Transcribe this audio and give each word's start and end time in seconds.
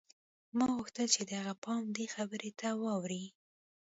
ما 0.57 0.65
غوښتل 0.75 1.07
چې 1.15 1.21
د 1.29 1.31
هغې 1.41 1.55
پام 1.63 1.83
دې 1.95 2.05
خبرې 2.15 2.51
ته 2.59 2.67
واوړي 2.81 3.25